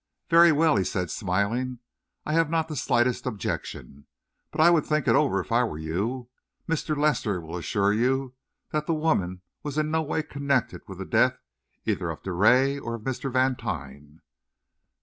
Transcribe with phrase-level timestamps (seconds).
[0.31, 1.77] "Very well," he said, smiling.
[2.25, 4.07] "I have not the slightest objection.
[4.49, 6.27] But I would think it over, if I were you.
[6.67, 6.97] Mr.
[6.97, 8.33] Lester will assure you
[8.71, 11.37] that the woman was in no way connected with the death
[11.85, 13.31] either of Drouet or of Mr.
[13.31, 14.21] Vantine."